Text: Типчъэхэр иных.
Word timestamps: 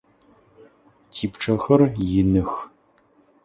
Типчъэхэр 1.13 1.81
иных. 2.19 2.51